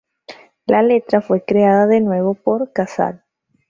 La 0.65 0.81
letra 0.81 1.21
fue 1.21 1.45
creada 1.45 1.85
de 1.85 2.01
nuevo 2.01 2.33
por 2.33 2.73
Casal. 2.73 3.23